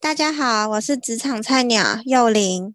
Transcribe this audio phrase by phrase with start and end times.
[0.00, 2.72] 大家好，我是职场菜鸟幼玲。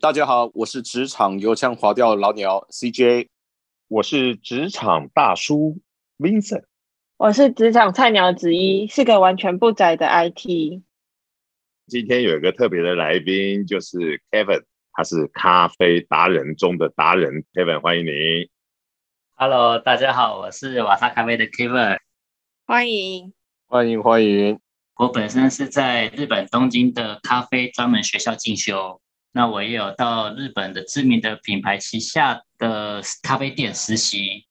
[0.00, 3.28] 大家好，我是职场油腔滑调老鸟 CJ。
[3.86, 5.78] 我是职场大叔
[6.18, 6.64] Vincent。
[7.18, 10.82] 我是职场菜鸟子一，是个完全不宅的 IT。
[11.86, 17.44] 今天有一个特别的来宾，就是 Kevin，他是咖啡达人中的达人。
[17.54, 18.50] Kevin，欢迎你。
[19.36, 21.98] Hello，大家好，我是瓦萨咖啡的 Kevin。
[22.66, 23.32] 欢迎，
[23.68, 24.58] 欢迎欢迎。
[25.00, 29.00] 我本身是在日本东京的咖啡专门学校进修，
[29.32, 34.44] 那我也有到日本的知名的品牌旗下的咖啡店实习，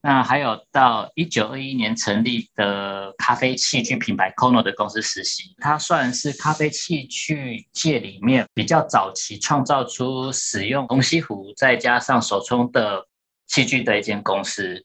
[0.00, 5.54] 那还有到一九二一年成立的咖啡器具品牌 Kono 的公司实习。
[5.58, 13.06] 它算是咖啡器具界里面比较早期创造出使用虹吸壶再加上手冲的
[13.46, 14.84] 器具的一间公司。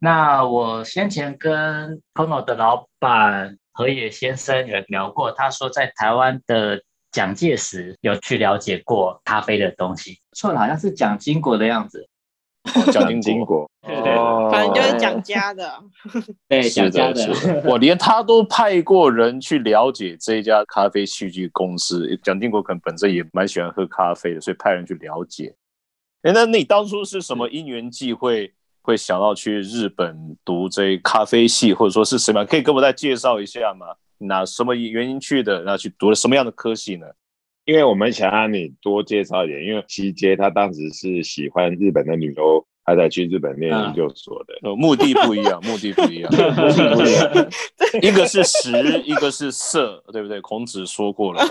[0.00, 6.82] 那我先前跟 Kono 的老板河野先生有聊过，他说在台湾的
[7.12, 12.08] 蒋介石有去了解过咖啡的东西，错了，好像是蒋经国的样子。
[12.90, 15.72] 蒋经经国， 国，对对哦反正就是蒋家的。
[16.48, 22.18] 对，是蒋家的，我连他都派过人去了解这一家咖啡器具公司。
[22.24, 25.54] 蒋经国可能本身也蛮喜欢喝咖啡的，所以派人去了解。
[26.22, 28.52] 哎，那你当初是什么因缘际会，
[28.86, 32.44] 会想到去日本读这咖啡系，或者说是什么？
[32.44, 33.86] 可以跟我再介绍一下吗？
[34.18, 35.64] 那什么原因去的？
[35.64, 37.06] 那去读了什么样的科系呢？
[37.64, 44.54] 因为我们想让你多介绍一点，因为西街他当时是喜欢日本的女优，他才去日本念研究所的。
[44.62, 46.38] 呃，目的不一样，目的不一样， 目
[46.70, 47.48] 的不一样。
[48.00, 50.40] 一个是食，一个是色，对不对？
[50.40, 51.44] 孔子说过了。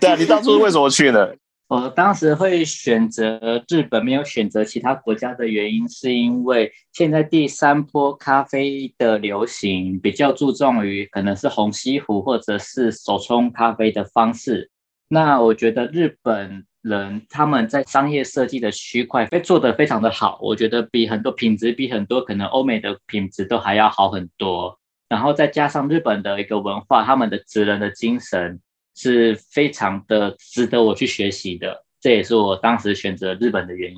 [0.00, 1.28] 对 啊，你当初为什么去呢？
[1.66, 14.70] 我当时会选择日本，没有选择其他国家的原因，是因为现在第三波咖啡的流行比较注重于可能是虹吸壶或者是手冲咖啡的方式。
[15.08, 24.78] 那我觉得日本人他们在商业设计的区块会做得非常的好，我觉得比很多品质比很多可能欧美的品质都还要好很多。
[25.08, 28.60] 然后再加上日本的一个文化，他们的职人的精神。
[28.94, 33.96] 是非常的值得我去学习的，这也是我当时选择日本的原因。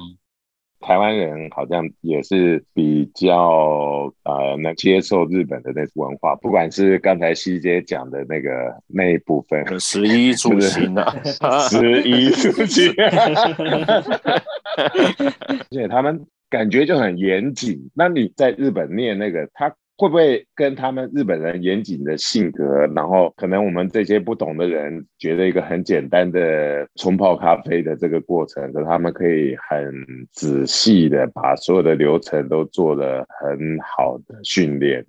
[0.79, 8.51] 台湾人好像也是比较呃能接受日本的那文化，不管是刚才西姐讲的那个
[8.87, 11.15] 那一部分，十一住行啊，
[11.69, 12.93] 食衣住行，
[15.49, 17.91] 而且他们感觉就很严谨。
[17.95, 29.91] 那你在日本念那个，他会不会跟他们日本人严谨的性格，然后可能我们这些不懂的人觉得一个很简单的冲泡咖啡的这个过程，可他们可以很
[30.33, 35.03] 仔细的把所有的流程都做得很好的训练。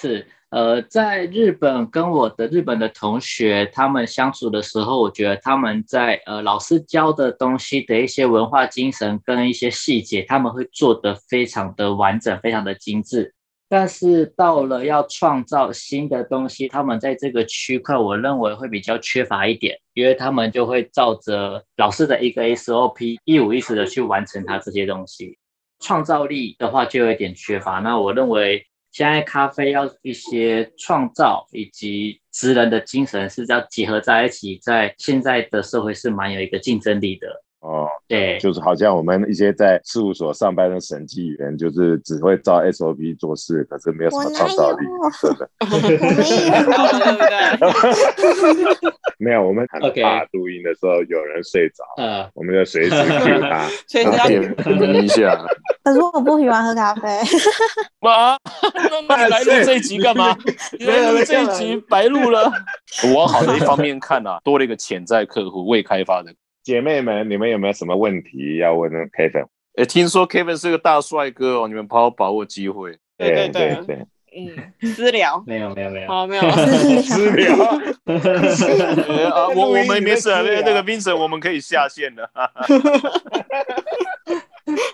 [0.00, 13.32] 是，呃，在日本跟我的日本的同学他们相处的时候，我觉得他们在呃老师教的东西的一些文化精神跟一些细节，他们会做得非常的完整，非常的精致。
[13.70, 25.36] 但是到了要创造新的东西，他们在这个区块，我认为会比较缺乏一点，因为他们就会照着老师的一个 SOP 一五一十的去完成它这些东西，
[25.80, 27.80] 创造力的话就有点缺乏。
[27.80, 37.44] 那我认为现在咖啡要一些创造以及职人的精神是要结合在一起，在现在的社会是蛮有一个竞争力的。
[37.60, 44.86] 哦，对，就是好像我们一些在事务所上班的审计员，就是只会照 SOP 做事，可是没有什么创造力，
[45.20, 45.50] 真的。
[49.18, 53.66] 没有，我们很怕录音的时候有人睡着，呃，我们就随时 cue 他。
[53.88, 54.40] 所以是要点
[54.78, 55.36] 名一下。
[55.82, 57.08] 可是我不喜欢喝咖啡，
[58.08, 58.38] 啊，
[59.08, 60.38] 那你来录这一集干嘛？
[60.78, 62.48] 你来录这一集白录了。
[63.16, 66.32] 往好的一方面看啊，多了一个潜在客户未开发的。
[66.68, 69.46] 姐妹们，你们有没有什么问题要问 Kevin？
[69.76, 72.98] 哎，听说 Kevin 是个大帅哥哦，你们好好把握机会。
[73.16, 73.74] 对对对。
[73.86, 74.06] 对对，
[74.36, 74.52] 嗯，
[74.92, 76.42] 私聊，没有没有没有，好没有，
[77.00, 77.56] 私聊。
[78.04, 80.28] 呃啊，我我们没事
[80.62, 82.30] 那个 Vincent 我们可以下线了。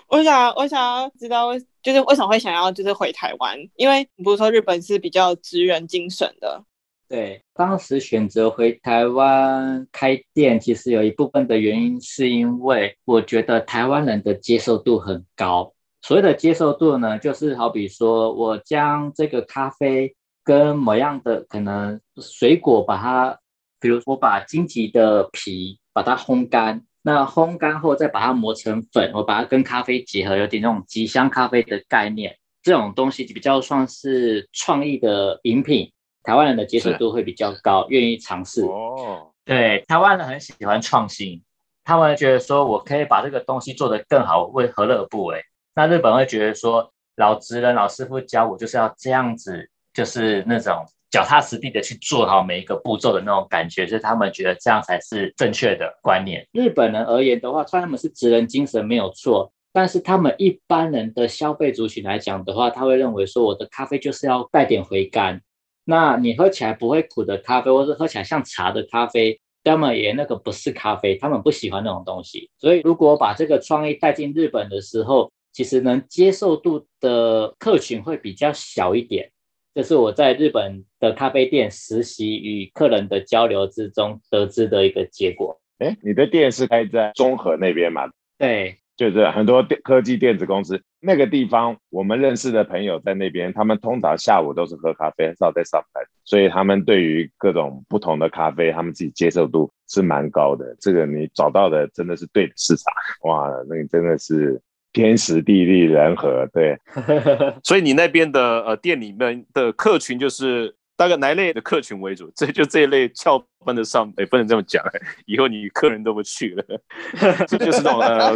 [0.07, 6.63] 我想我想要知道为就是为什么会想要就是回台湾，因为你不是说日本是比较职人精神的，
[7.07, 15.71] 对，当时选择回台湾开店，其实有一部分的原因是因为我觉得台湾人的接受度很高。
[16.01, 23.39] 所谓的接受度呢，就是好比说我将这个咖啡跟某样的可能水果把它，
[23.79, 32.35] 比如说把荆棘的皮把它烘干，那烘干后再把它磨成粉，我把它跟咖啡结合，有点那种吉香咖啡的概念。
[32.63, 35.91] 这种东西比较算是创意的饮品。
[36.25, 38.63] 台湾人的接受度会比较高，愿意尝试。
[38.63, 41.41] 哦，对，台湾人很喜欢创新，
[41.83, 45.41] 他们觉得说我可以把这个东西做得更好，为何乐而不为？
[45.75, 56.47] 那日本会觉得说，老职人、老师傅教我就是要这样子，就是那种脚踏实地的去做好每一个步骤的那种感觉，是他们觉得这样才是正确的观念。
[56.51, 65.39] 日本人而言的话，虽然他们是职人精神没有错，但是他们一般人的消费族群来讲的话，他会认为说，我的咖啡就是要带点回甘。
[65.85, 72.49] 那你喝起来不会苦的咖啡，或是喝起来像茶的咖啡，他们也那个不是咖啡，他们不喜欢那种东西。
[72.57, 79.31] 所以如果把这个创意带进日本的时候，其实能接受度的客群会比较小一点。
[79.73, 85.59] 这是我在日本的咖啡店实习与客人的交流之中得知的一个结果。
[85.79, 88.09] 哎，你的店是开在中和那边吗？
[88.37, 100.75] 对，就是很多电科技电子公司那个地方，我们认识的朋友在那边，他们通常下午都是喝咖啡，很少在上班，所以他们对于各种不同的咖啡，他们自己接受度是蛮高的。
[100.79, 102.91] 这个你找到的真的是对的市场，
[103.29, 104.59] 哇，那你真的是
[104.93, 106.75] 天时地利人和，对。
[107.63, 112.31] 所以你那边的呃店里面的客群就是大概哪一类的客群为主？
[112.35, 114.83] 这就这一类翘班的上，也不能这么讲，
[115.25, 116.63] 以后你客人都不去了，
[117.47, 118.33] 这就是那种呃，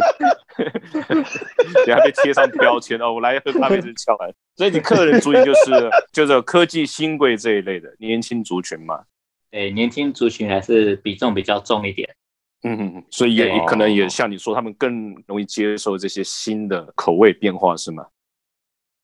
[0.58, 9.04] 等下被贴上标签哦，我来喝咖啡是翘班，所以你客人族群就是就是科技新贵这一类的年轻族群嘛。
[9.50, 12.08] 对，年轻族群还是比重比较重一点。
[12.62, 18.06] 嗯嗯嗯，所以也对可能也像你说，他们更容易接受这些新的口味变化，是吗？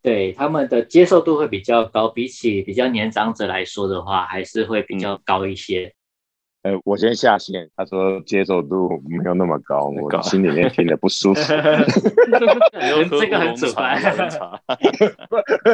[0.06, 5.92] 对他们的接受度会比较高，比起比较年长者来说的话，还是会比较高一些。
[6.62, 11.40] 呃，我先下线，他说接受度没有那么高，我心里面听得不舒服。
[13.18, 14.00] 这个很主观。
[14.00, 14.62] 喝乌龙茶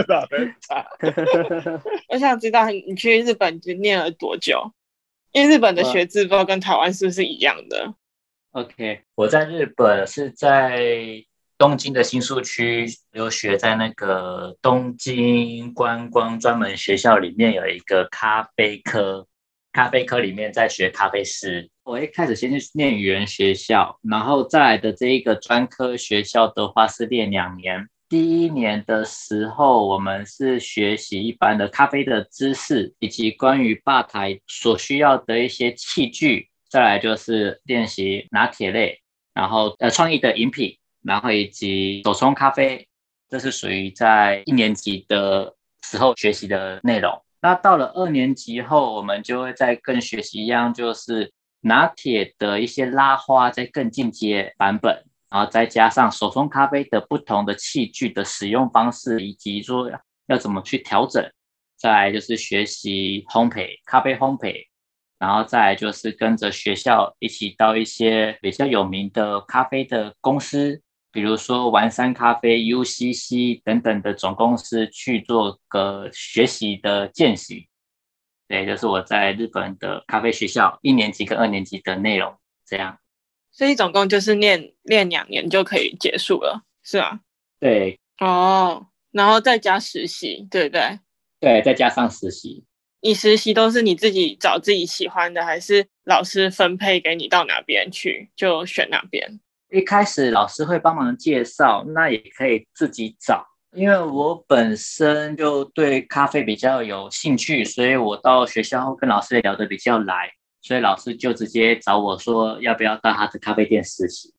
[0.08, 0.88] 老人茶
[2.08, 4.72] 我想知道你去日本就念了多久？
[5.32, 7.92] 因为日本的学制不知道跟台湾是不是一样的
[8.52, 11.22] ？OK，我在日本是在
[11.62, 19.28] 东京的新宿区留学，在那个东京观光专门学校里面有一个咖啡科，
[19.72, 21.70] 咖啡科里面在学咖啡师。
[21.84, 27.88] 我一开始先去念语言学校，然后再来的这一个专科学校的话是练两年。
[28.08, 36.48] 第一年的时候，我们是学习一般的咖啡的知识，以及关于吧台所需要的一些器具。
[36.68, 38.98] 再来就是练习拿铁类，
[39.32, 42.88] 然后呃创意的饮品，然后以及手冲咖啡，
[43.28, 47.22] 这是属于在一年级的时候学习的内容。
[47.40, 51.32] 那到了二年级后，我们就会再更学习一样，就是
[51.62, 55.04] 拿铁的一些拉花，再更进阶版本。
[55.28, 59.90] 然后再加上手冲咖啡的不同的器具的使用方式，以及说
[60.26, 61.26] 要怎么去调整。
[61.78, 64.66] 再来就是学习烘焙，咖啡烘焙，
[65.18, 70.82] 然后再来就是跟着学校一起到一些比较有名的咖啡的公司，
[71.12, 77.68] 比如说丸山咖啡、UCC 等等的总公司去做个学习的见习。
[78.48, 82.34] 对，就是我在日本的咖啡学校一年级跟二年级的内容
[82.66, 82.98] 这样。
[83.50, 87.20] 所以总共就是念练两年就可以结束了，是啊？
[87.60, 90.98] 对哦，然后再加实习，对不对？
[91.38, 92.64] 对，再加上实习。
[93.00, 99.40] 你实习都是你自己找自己喜欢的，还是老师分配给你到哪边去就选哪边？
[99.72, 103.46] 一开始老师会帮忙介绍，那也可以自己找。
[103.74, 114.34] 因为我本身就对咖啡比较有兴趣，所以我到学校后跟老师也聊得比较来，所以老师就直接找我说要不要到他的咖啡店实习，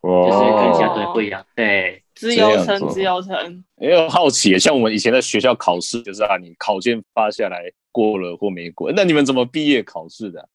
[0.00, 1.46] 哦就是跟其他队不一样。
[1.54, 3.64] 对，自由生，这样子自由生。
[3.80, 10.48] 也有好奇，像我们以前在学校考试，就是啊，你考卷发下来过了或没过，那你们怎么毕业考试的？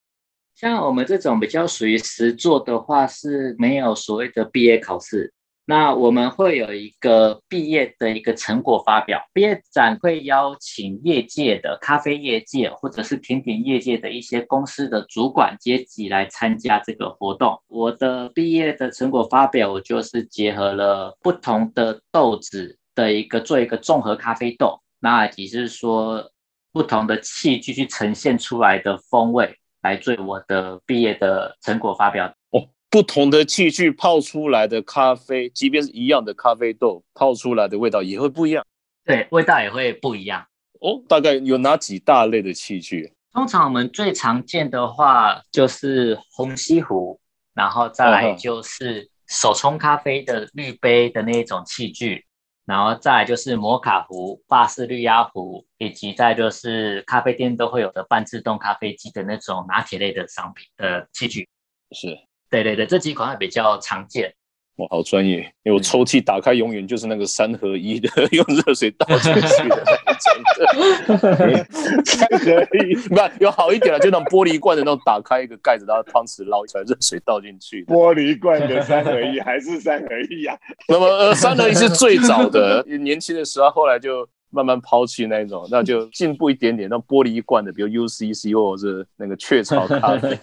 [0.55, 5.33] 像我们这种比较属于实作的话，是没有所谓的毕业考试。
[5.65, 17.57] 那我们会有一个毕业的一个成果发表，毕业展会邀请业界的咖啡业界或者是甜点业界的一些公司的主管阶级来参加这个活动。
[17.67, 26.29] 我的毕业的成果发表，我就是结合了不同的豆子的一个做一个综合咖啡豆，那也是说
[26.73, 29.57] 不同的器具去呈现出来的风味。
[29.83, 32.33] 来做我的毕业的成果发表。
[32.49, 38.65] 哦，不同的器具泡出来的咖啡，即便是一样的咖啡豆，泡出来的味道也会不一样。
[39.05, 40.47] 对，味道也会不一样。
[40.79, 43.13] 哦，大概有哪几大类的器具？
[43.31, 47.19] 通常我们最常见的话就是虹吸壶，
[47.53, 52.25] 然后再来就是手冲咖啡的滤杯的那一种器具，
[52.65, 61.49] 然后再来就是摩卡壶、法式绿压壶，以及再就是咖啡店都会有的半自动咖啡机的那种拿铁类的商品的器具。
[61.91, 62.07] 是，
[62.49, 64.33] 对对对，这几款还比较常见。
[64.75, 71.63] 我好专业，因为我抽屉打开永远就是那个三合一的， 用热水倒进去的 那种。
[72.03, 77.85] 三合一，不有好一点了，就那种玻璃罐的那种，打开一个盖子，然后汤匙捞出来，热水倒进去。
[77.85, 80.57] 玻璃罐的三合一还是三合一啊？
[80.89, 84.27] 那么呃，三合一是最早的，年轻的时候，后来就。
[84.53, 90.37] 慢慢抛弃那一种，那就进步一点点，那玻璃罐的，比如 UCC 或者是那个雀巢咖啡。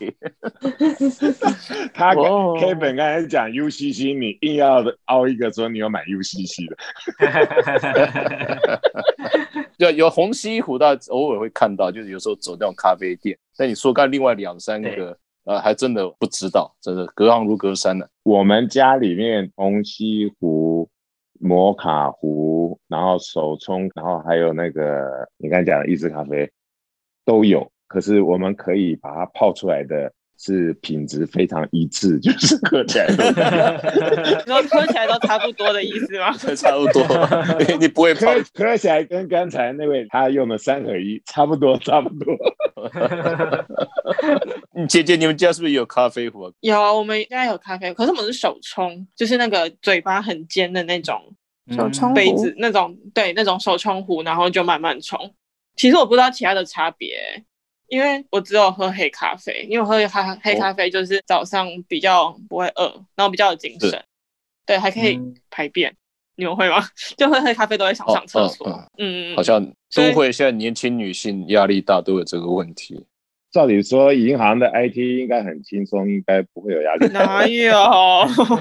[1.94, 6.76] 他 Kevin 刚才讲 UCC，你硬要凹一个说你要买 UCC 的。
[9.78, 13.38] 对，有红西湖，大家偶尔会看到，就是有时候走那种咖啡店。
[13.56, 18.10] 但你说干另外两三个，呃，还真的不知道，真的隔行如隔山的。
[18.24, 20.88] 我们家里面红西湖。
[21.42, 26.50] 摩卡壶，然后手冲，然后还有那个你刚才讲的意式咖啡
[27.24, 33.06] 都有，可是我们可以把它泡出来的是品质非常一致，就是喝起来
[34.46, 36.32] 都， 说喝起来都差不多的意思吗？
[36.56, 37.04] 差不多，
[37.78, 42.34] 你不会喝，喝起来跟刚才那位他用的三合一差不多，差不多。
[44.88, 46.50] 姐姐，你们家是不是有咖啡壶？
[46.60, 51.20] 有，我们家有咖啡，可是我们是手冲，就是那个嘴巴很尖的那种
[51.76, 55.34] 手冲杯子，那种对，那种手冲壶，然后就慢慢冲。
[55.76, 57.44] 其实我不知道其他的差别，
[57.90, 62.84] 因为我只有喝黑咖啡，因为我喝咖黑咖啡就是早上比较不会饿，
[63.16, 64.02] 然后比较有精神，
[64.64, 65.20] 对，还可以
[65.50, 65.94] 排便。
[66.36, 66.76] 你们会吗？
[67.18, 68.88] 就喝黑咖啡都会想上厕所。
[68.96, 69.62] 嗯，好像
[69.94, 70.32] 都会。
[70.32, 73.04] 现在年轻女性压力大，都有这个问题。
[73.50, 77.08] 照理说，银行的 IT 应该很轻松，应该不会有压力。
[77.08, 77.74] 哪有？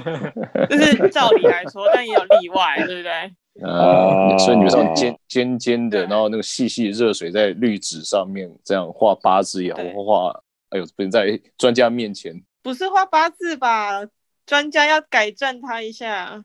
[0.67, 3.31] 就是照理来说，但也有例外，对不对？
[3.61, 12.41] 啊，所以你们这种尖尖尖的，然后那个细细热水在滤纸上面这样画八字也好，画，哎呦，不能在专家面前。
[12.61, 14.05] 不是画八字吧？
[14.45, 16.43] 专家要改正他一下。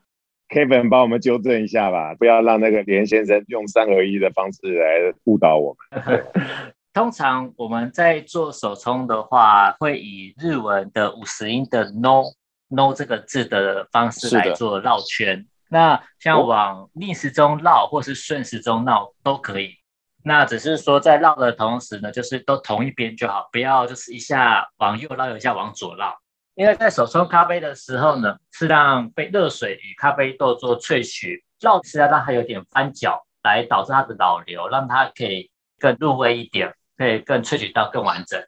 [0.49, 6.25] Kevin 帮我们纠正一下吧，不要让那个连先生用三合一的方式来误导我们。
[6.93, 12.23] 通常我们在做手冲的话，会以日文的五十音的 no
[12.67, 15.45] no 这个字的方式来做绕圈。
[15.75, 19.75] 那像往逆时钟绕或是顺时钟绕都可以。
[20.23, 26.15] 那只是说在绕的同时呢，就是都同一边就好，不要就是一下往右绕，一下往左绕。
[26.53, 36.73] 因为在手冲咖啡的时候呢，是让被热水与咖啡豆做萃取，绕是要让它有点翻搅，来导致它的导流，让它可以更入味一点。
[36.97, 38.41] 可以更萃取到更完整，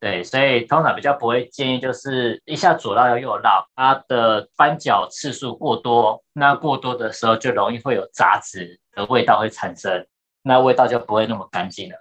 [0.00, 10.06] 对，所以通常比较不会建议就是一下左绕要右绕，它的翻搅次数过多，那过多的时候就容易会有杂质的味道会产生，
[10.42, 11.96] 那味道就不会那么干净了。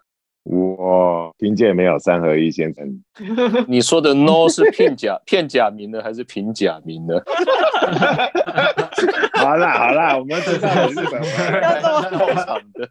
[0.45, 3.03] 哇，听见没有，三合一先生？
[3.67, 7.21] 你说的 no 是片假片假名的还是平假名的？
[9.35, 11.21] 好啦好啦，我们知道了日本
[11.61, 12.89] 要这么正常的。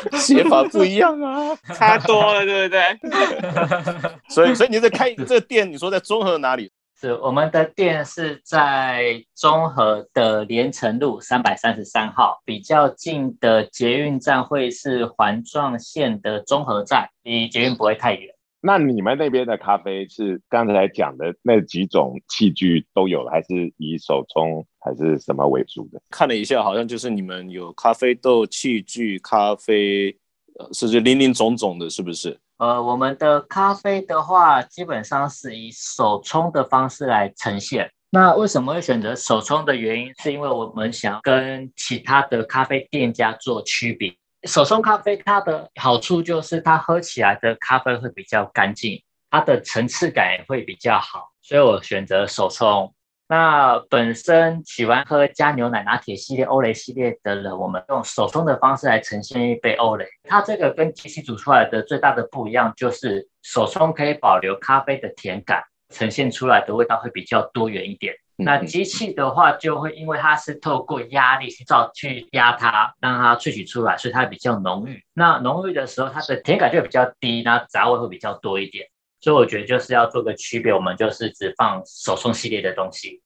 [0.18, 4.10] 写法不一样啊，差多了，对不对？
[4.28, 6.70] 所以，所以你在开这个店，你说在中和哪里？
[7.00, 18.34] 是我们的店是在中和的连城路三百三十三号，比较近的捷运站会是环状线的中和站，离捷运不会太远。
[18.60, 26.00] 那你们那边的咖啡是刚才讲的那几种器具都有了，还是以手冲还是什么为主的？
[26.10, 30.10] 看了一下，好像就是你们有咖啡豆器具、咖啡，
[30.58, 32.36] 呃，是是林林总总的，是不是？
[32.56, 37.88] 呃，我们的咖啡的话，基本上是以手冲的方式来呈现。
[38.10, 44.12] 那为什么会选择手冲的原因，是因为我们想跟其他的咖啡店家做区别。
[44.44, 52.94] 手冲咖啡它的好处就是它喝起来的咖啡会比较干净，它的层次感也会比较好，所以我选择手冲。
[53.30, 60.06] 那本身喜欢喝加牛奶拿铁系列、欧蕾系列的人，我们用手冲的方式来呈现一杯欧蕾。
[60.24, 68.14] 它这个跟机器煮出来的最大的不一样，就是手冲可以保留咖啡的甜感，呈现出来的味道会比较多元一点。
[68.40, 75.02] 那机器的话，就会因为它是透过压力去造去压它，让它萃取出来，所以它比较浓郁。
[75.12, 78.86] 那浓郁的时候，它的甜感就比较低，那杂味会比较多一点。
[79.20, 83.20] 所以我觉得就是要做个区别，我们就是只放手冲系列的东西。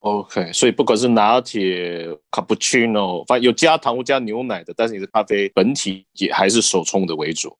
[0.00, 7.56] OK，所以不管是拿铁、cappuccino，反正有加糖或加牛奶的，但是你的咖啡本体也还是手冲的为主。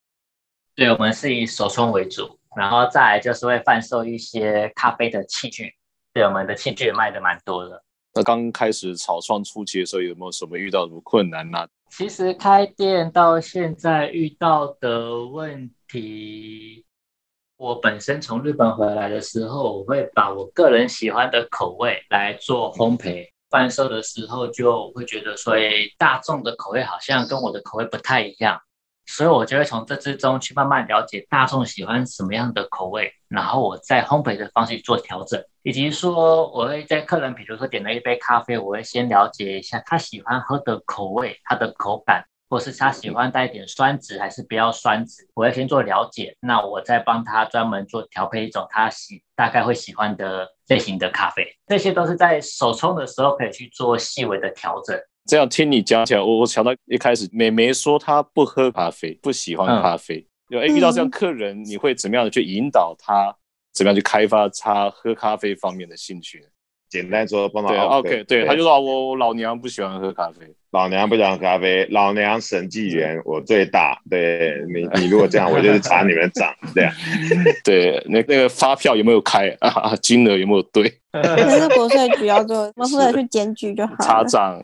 [0.74, 5.74] 对，我们是以手冲为主，然后再来就是会贩售一些咖啡的器具。
[6.12, 7.82] 对，我们的器具也卖的蛮多的。
[8.14, 16.84] 那刚开始草创初期的时候，有没有什么遇到什么困难呢、其实开店到现在遇到的问题，
[17.56, 23.26] 我本身从日本回来的时候，我会把我个人喜欢的口味来做烘焙。
[23.50, 28.60] 贩售的时候就会觉得说，诶大众的口味好像跟我的口味不太一样，
[29.08, 42.24] 所以我就会从这之中去慢慢了解大众喜欢什么样的口味，然后我在烘焙的方式做调整，以及说我会在客人比如说点了一杯咖啡，我会先了解一下他喜欢喝的口味，他的口感。
[42.50, 54.98] 或是他喜欢带一点酸质还是不要酸质，我要先做了解，那我再帮他专门做调配一种他喜大概会喜欢的类型的咖啡，这些都是在手冲的时候可以去做细微的调整。
[55.28, 60.26] 这样听你讲起来，我我想到一开始美眉说她不喝咖啡，不喜欢咖啡。
[60.48, 63.36] 有、哎遇到这样客人，你会怎么样的去引导他，
[63.74, 66.46] 怎么样去开发他喝咖啡方面的兴趣呢？
[66.88, 70.46] 简单说，帮他对 OK，，OK，对，他就说啊我我老娘不喜欢喝咖啡。
[70.70, 73.98] 老娘不想喝咖啡，老娘审计员我最大。
[74.10, 76.92] 对你，你如果这样，我就是查你们账， 这样。
[77.64, 79.96] 对，那那个发票有没有开啊？
[80.02, 80.92] 金额有没有对？
[81.10, 83.98] 可是国税局要做，我们负责去检举就好了。
[84.02, 84.62] 查账。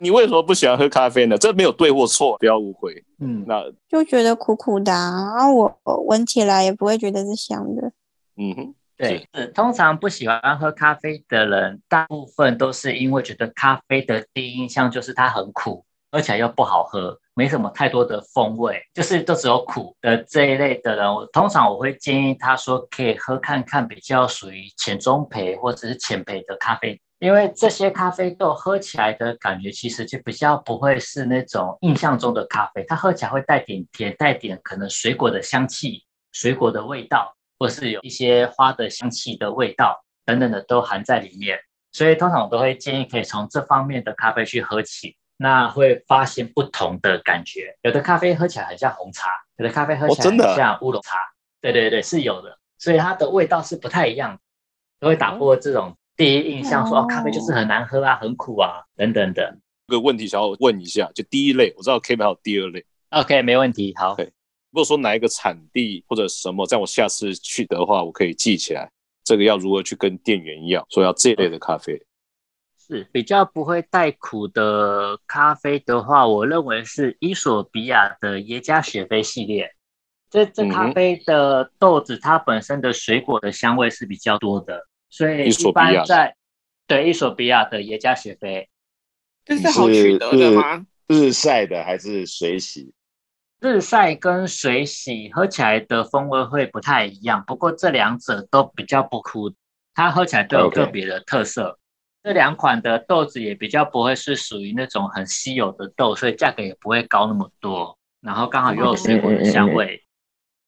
[0.00, 1.38] 你为什么不喜欢喝咖啡呢？
[1.38, 3.02] 这没有对或错，不要误会。
[3.20, 7.90] 嗯，那就觉得苦苦的、啊，然后我我闻起来也不会觉得是香的。
[8.36, 21.14] 嗯哼，对，是通常不喜欢喝咖啡的人，大部分都是因为觉得咖啡的第一印象就是它很苦，而且又不好喝，没什么太多的风味，就是都只有苦的这一类的人。
[21.14, 37.34] 我通常我会建议他说可以喝看看比较属于浅中培或者是浅培的咖啡，因为这些咖啡豆喝起来的感觉其实就比较不会是那种印象中的咖啡，它喝起来会带点甜，带点可能水果的香气、水果的味道。
[37.60, 41.58] 或是有一些花的香气的味道等等的都含在里面，
[41.92, 47.76] 所以通常我都会建议可以从这方面的咖啡去喝起，那会发现不同的感觉。
[47.82, 51.18] 有的咖啡喝起来很像红茶，有的咖啡喝起来很像乌龙茶，
[51.60, 54.40] 对对对，是有的，所以它的味道是不太一样的，
[54.98, 59.54] 都会打破这种第一印象说，哦哦咖啡就是很难喝啊，很苦啊等等的。
[59.88, 64.14] 有个问题想要问一下，就第一类，我知道 K 还有第二类，OK，没问题，好。
[64.14, 64.32] 对
[64.70, 68.90] 如果说哪一个产地或者什么，在我下次去的话，我可以记起来，
[69.24, 72.00] 这个要如何去跟店员要说要这一类的咖啡。
[72.78, 79.72] 是比较不会带苦的咖啡的话，我认为是伊索比亚的耶加雪菲系列。
[80.28, 86.36] 这这咖啡的豆子，它本身的水果的香味是比较多的，所以一般在
[86.86, 88.68] 对伊索比亚的耶加雪菲，
[89.44, 90.86] 这是好取得的吗？
[91.08, 92.92] 日晒的还是水洗？
[93.60, 99.52] 日晒跟水洗喝起来的风味会不太一样，不过这两者都比较不苦，
[99.94, 101.78] 它喝起来都有个别的特色。
[102.22, 107.98] 这两款的豆子也比较不会是属于那种很稀有的豆，所以价格也不会高那么多。
[108.22, 110.02] 然后刚好又有水果的香味，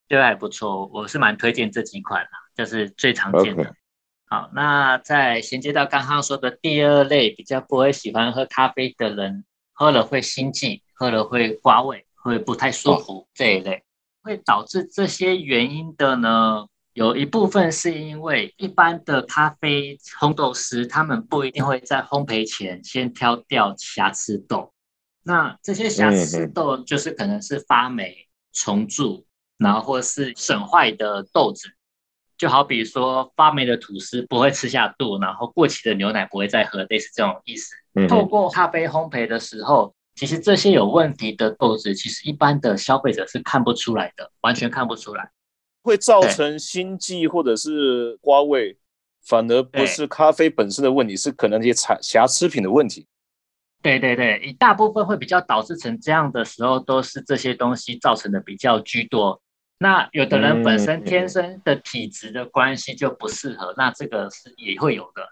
[0.07, 0.87] 对还不错。
[0.93, 3.75] 我是蛮推荐这几款啦，就是最常见的。
[4.27, 13.83] 好，那再衔接到刚刚说的第二类，比较不会喜欢喝咖啡的人，喝了会心悸，喝了会刮胃，会不太舒服、这一类，
[14.23, 16.67] 会导致这些原因的呢？
[16.95, 24.73] 有一部分是因为一般的咖啡烘豆师，他们不一定会在烘焙前先挑掉瑕疵豆。
[25.23, 29.25] 那这些瑕疵豆就是可能是发霉、虫蛀，
[29.57, 31.69] 然后或是损坏的豆子。
[32.37, 37.75] 就好比说发霉的吐司不会吃下肚，然后过期的牛奶不会再喝，类似这种意思。
[37.95, 45.31] 嗯透过咖啡烘焙的时候，其实这些有问题的豆子，其实一般的消费者是看不出来的，完全看不出来。
[45.83, 48.79] 会造成心悸或者是瓜味，
[49.25, 53.07] 反而不是咖啡本身的问题，是可能那些瑕瑕疵品的问题。
[53.83, 59.43] 对对对，一大部分会比较导致成这样的时候，都是这些东西造成的比较居多。
[59.79, 65.27] 那有的人本身天生的体质的关系就不适合，那这个是也会有的。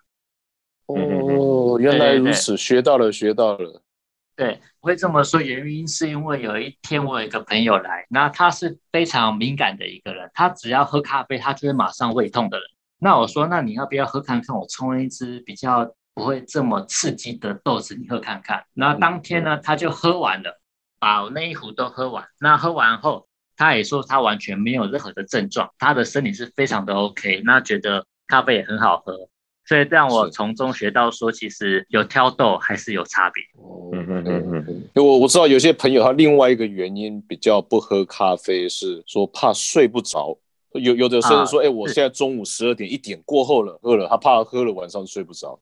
[0.87, 3.83] 哦，原来如此，学到了，学到了。
[4.41, 12.67] 对，会这么说，原因是因为有一天我有一个朋友来，那他是非常敏感的一个人，他只要喝咖啡，他就会马上胃痛的人。
[12.99, 14.57] 那我说，那你要不要喝看看？
[14.57, 18.65] 我冲一支比较不会这么刺激的豆子，你喝看看。
[18.73, 20.59] 那当天呢，他就喝完了，
[20.99, 22.25] 把我那一壶都喝完。
[22.41, 29.29] 那喝完后，他也说他完全没有任何的症状，他的身体是非常的 OK，那觉得咖啡也很好喝。
[29.71, 33.41] 所以让我是从中学到说，其实有挑豆还是有差别。
[33.93, 40.37] 嗯嗯嗯嗯嗯，因为我我知道有些朋友他另外一个原因比较不喝咖啡，是说怕睡不着。
[40.73, 45.61] 有有的甚至说，哎、我是现在中午十二点一点过后了，喝了，他怕喝了晚上睡不着。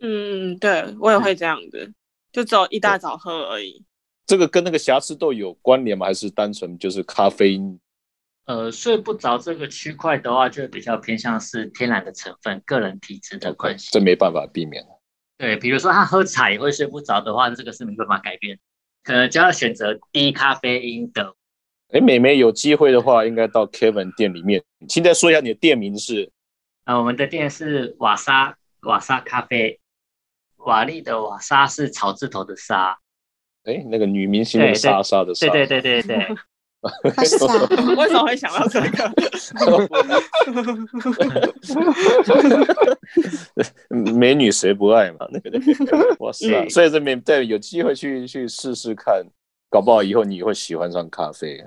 [0.00, 1.86] 嗯，对我也会这样的，
[2.32, 3.84] 就只有一大早喝而已。
[4.24, 6.06] 这个跟那个瑕疵豆有关联吗？
[6.06, 7.78] 还是单纯就是咖啡因？
[8.44, 13.90] 呃，睡不着这个区块的话，就比较偏向是天然的成分、个人体质的关系。
[13.92, 14.84] 这没办法避免。
[15.38, 18.58] 对，比如说他喝茶也会睡不着的话，这个是没办法改变，
[19.04, 21.34] 可能就要选择低咖啡因的。
[21.92, 24.62] 哎，美美有机会的话，应该到 Kevin 店里面。
[24.88, 26.30] 现在说一下你的店名是？
[26.84, 29.78] 啊，我们的店是瓦莎瓦莎咖啡，
[30.56, 32.98] 瓦力的瓦莎是草字头的沙。
[33.64, 35.46] 哎，那个女明星的莎莎的莎。
[35.48, 36.36] 对对对对对。
[37.96, 39.12] 为什么会想到这个？
[44.12, 45.26] 美女谁不爱嘛？
[45.30, 46.68] 那个那个， 哇塞！
[46.68, 49.22] 所以这边对有机会去去试试看，
[49.70, 51.62] 搞不好以后你会喜欢上咖啡。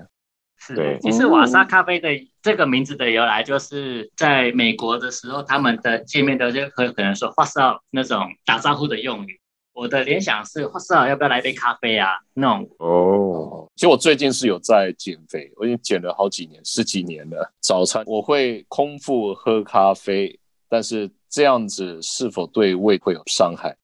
[0.58, 2.10] 是，其实瓦莎咖啡的
[2.41, 9.39] 这个名字的由来，就是在美国的时候，他们的见面的就可可能说“花少”那种打招呼的用语。
[9.75, 12.13] 我的联想是，花少要不要来杯咖啡啊？
[12.33, 13.67] 那种哦。
[13.75, 17.51] 其实我最近是有在减肥，我已经减了好几年，十几年了。
[17.59, 23.75] 早餐我会空腹喝咖啡，但是这样子是否对胃会有伤害？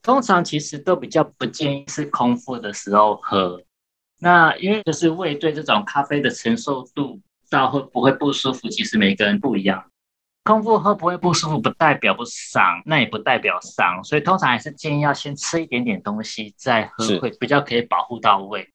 [0.00, 3.60] 通常其实都比较不建议是空腹的时候喝。
[4.20, 7.18] 那因为就是胃对这种咖啡的承受度
[7.50, 9.84] 到会不会不舒服，其实每个人不一样。
[10.44, 18.68] 空腹喝不会不舒服，不代表不伤，那也不代表伤，所以通常还是建议要先吃一点点东西再喝，会比较可以保护到胃。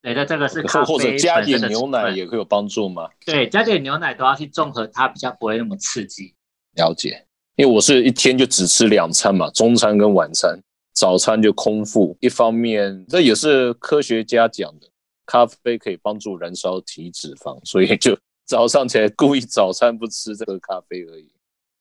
[0.00, 3.06] 对的，这个是咖啡或者加点牛奶也会有帮助吗？
[3.26, 6.34] 对，加点牛奶都要去综合它，比较不会那么刺激。
[6.76, 10.58] 了解，因为我是一天就只吃两餐嘛，中餐跟晚餐，
[10.94, 12.16] 早餐就空腹。
[12.20, 14.88] 一方面，这也是科学家讲的，
[15.26, 18.18] 咖啡可以帮助燃烧体脂肪，所以就。
[18.50, 21.30] 早上起来故意早餐不吃这个咖啡而已。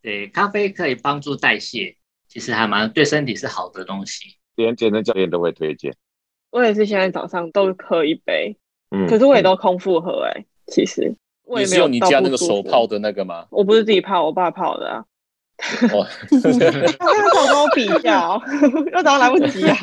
[0.03, 1.95] 对，咖啡可以帮助代谢，
[2.27, 4.35] 其实还蛮对身体是好的东西。
[4.55, 5.95] 连健身教练都会推荐。
[6.51, 8.55] 我也是现在早上都喝一杯，
[8.91, 10.45] 嗯，可是我也都空腹喝哎。
[10.67, 11.11] 其实
[11.43, 13.47] 我也没有你家那个手泡的那个吗？
[13.49, 15.03] 我不是自己泡，我爸泡的啊。
[15.91, 18.39] 哦， 他跟我比较，
[18.93, 19.75] 又早上来不及啊。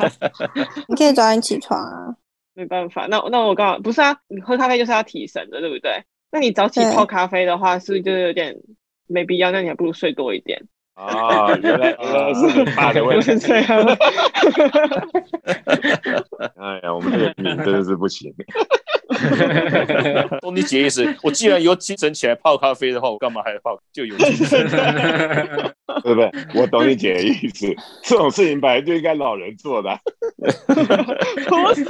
[0.87, 2.15] 你可以早点起床啊。
[2.55, 6.05] 没办法，那那我刚好不是啊，你喝咖啡就是要提神的，对不对？
[6.31, 8.57] 那你早起泡咖啡的话，是不是就有点
[9.07, 9.51] 没必要？
[9.51, 10.63] 那你还不如睡多一点。
[10.95, 13.37] 啊，原来原来是爸的问题。
[13.39, 13.69] 这样。
[16.57, 18.35] 哎呀，我们这个命真的是不行。
[20.41, 23.79] 懂你姐意思，我既然有精神起来泡咖啡的话，我干嘛还要泡？
[23.93, 24.67] 就有精神。
[26.03, 26.31] 对不对？
[26.55, 29.99] 我懂你姐的意思，这种事情本来就应该老人做的。
[30.37, 31.85] 不是。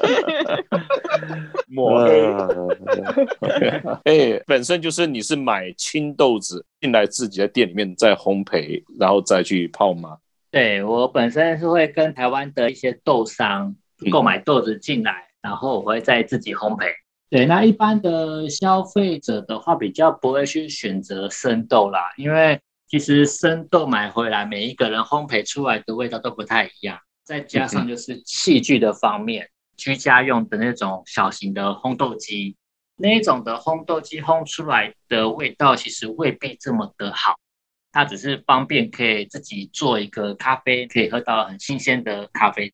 [1.66, 2.22] 抹黑。
[4.04, 10.18] 哎，本身就是你是买青豆子进来，自己在店里面再烘焙，然后再去泡吗？
[10.50, 13.74] 对我本身是会跟台湾的一些豆商
[14.10, 16.86] 购买豆子进来，然后我会再自己烘焙。
[17.28, 26.98] 对，那一般的消费者的话，比较不会去选择生豆啦，因为其实生豆买回来，每一个人烘焙出来的味道都不太一样。
[27.24, 32.56] 再加上就是器具的方面，居家用的那种小型的烘豆机，
[32.94, 37.34] 那一种的烘豆机烘出来的味道，其实未必这么的好。
[37.90, 42.72] 它只是方便可以自己做一个咖啡，可以喝到很新鲜的咖啡。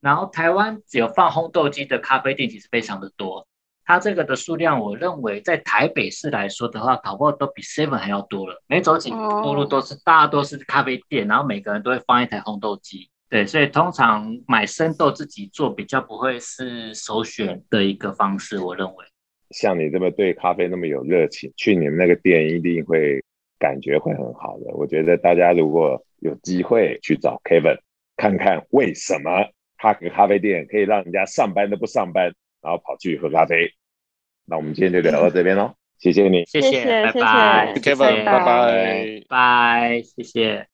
[0.00, 3.46] 然后台湾只有放烘豆机的咖啡店，其实非常的多。
[3.88, 8.62] 它这个的数量，我认为在台北市来说的话，搞不好都比 Seven 还要多了。
[8.66, 13.08] 每走几步路都是，大家都是咖啡店，然后每个人都会放一台烘豆机。
[13.30, 18.58] 对，所以通常买生豆自己做比较不会是首选的一个方式。
[18.58, 19.06] 我认为，
[19.52, 23.24] 像你这么对咖啡那么有热情，去你们那个店一定会
[23.58, 24.66] 感觉会很好的。
[24.74, 27.78] 我觉得大家如果有机会去找 Kevin，
[28.18, 29.46] 看看为什么
[29.78, 33.70] 他个咖啡店可以让人家上班都不上班，然后跑去喝咖啡。
[34.46, 40.66] 那我们今天就聊到这边喽，谢谢你，谢谢，拜拜，Kevin，拜拜，拜，谢谢。